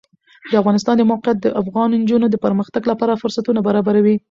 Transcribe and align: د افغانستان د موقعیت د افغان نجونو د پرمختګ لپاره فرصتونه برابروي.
د 0.51 0.53
افغانستان 0.61 0.95
د 0.97 1.03
موقعیت 1.11 1.37
د 1.41 1.47
افغان 1.61 1.89
نجونو 2.01 2.27
د 2.29 2.35
پرمختګ 2.45 2.83
لپاره 2.91 3.19
فرصتونه 3.21 3.59
برابروي. 3.67 4.15